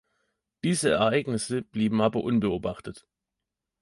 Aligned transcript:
Diese 0.63 0.89
Ereignisse 0.89 1.61
blieben 1.61 2.01
aber 2.01 2.23
unbeobachtet. 2.23 3.05